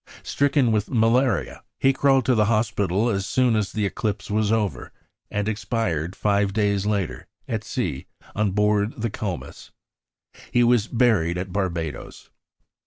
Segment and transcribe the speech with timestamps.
[0.23, 4.91] Stricken with malaria, he crawled to the hospital as soon as the eclipse was over,
[5.29, 9.69] and expired five days later, at sea, on board the Comus.
[10.49, 12.31] He was buried at Barbados.